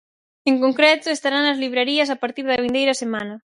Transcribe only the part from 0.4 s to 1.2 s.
En concreto,